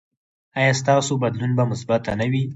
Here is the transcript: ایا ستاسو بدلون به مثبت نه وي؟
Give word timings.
ایا 0.59 0.73
ستاسو 0.81 1.13
بدلون 1.23 1.51
به 1.57 1.63
مثبت 1.71 2.03
نه 2.19 2.25
وي؟ 2.31 2.43